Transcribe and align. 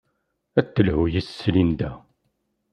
Ad 0.59 0.65
d-telhu 0.67 1.01
yes-s 1.13 1.39
Linda. 1.53 1.91